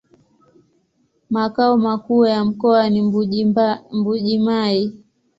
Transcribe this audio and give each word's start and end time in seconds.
Makao 1.29 1.77
makuu 1.77 2.25
ya 2.25 2.45
mkoa 2.45 2.89
ni 2.89 3.01
Mbuji-Mayi. 3.93 4.91